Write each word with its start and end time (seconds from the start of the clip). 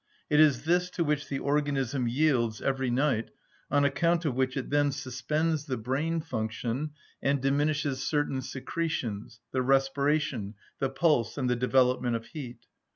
It 0.31 0.39
is 0.39 0.63
this 0.65 0.89
to 0.97 1.03
which 1.03 1.29
the 1.29 1.37
organism 1.37 2.07
yields 2.07 2.59
every 2.59 2.89
night, 2.89 3.29
on 3.69 3.85
account 3.85 4.25
of 4.25 4.33
which 4.33 4.57
it 4.57 4.71
then 4.71 4.91
suspends 4.91 5.65
the 5.67 5.77
brain 5.77 6.21
function 6.21 6.93
and 7.21 7.39
diminishes 7.39 8.01
certain 8.01 8.41
secretions, 8.41 9.41
the 9.51 9.61
respiration, 9.61 10.55
the 10.79 10.89
pulse, 10.89 11.37
and 11.37 11.47
the 11.47 11.55
development 11.55 12.15
of 12.15 12.25
heat. 12.25 12.65